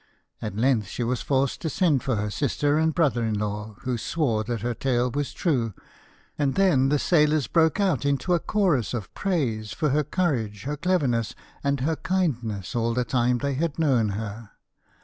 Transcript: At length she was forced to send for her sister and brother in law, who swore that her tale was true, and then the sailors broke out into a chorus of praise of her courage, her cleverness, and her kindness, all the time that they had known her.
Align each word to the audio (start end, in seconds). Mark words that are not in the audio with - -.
At 0.41 0.55
length 0.57 0.87
she 0.87 1.03
was 1.03 1.21
forced 1.21 1.61
to 1.61 1.69
send 1.69 2.01
for 2.01 2.15
her 2.15 2.31
sister 2.31 2.79
and 2.79 2.91
brother 2.91 3.23
in 3.23 3.37
law, 3.37 3.75
who 3.81 3.99
swore 3.99 4.43
that 4.45 4.61
her 4.61 4.73
tale 4.73 5.11
was 5.11 5.31
true, 5.31 5.75
and 6.39 6.55
then 6.55 6.89
the 6.89 6.97
sailors 6.97 7.45
broke 7.45 7.79
out 7.79 8.03
into 8.03 8.33
a 8.33 8.39
chorus 8.39 8.95
of 8.95 9.13
praise 9.13 9.73
of 9.79 9.91
her 9.91 10.03
courage, 10.03 10.63
her 10.63 10.75
cleverness, 10.75 11.35
and 11.63 11.81
her 11.81 11.97
kindness, 11.97 12.75
all 12.75 12.95
the 12.95 13.05
time 13.05 13.37
that 13.37 13.43
they 13.45 13.53
had 13.53 13.77
known 13.77 14.09
her. 14.17 14.49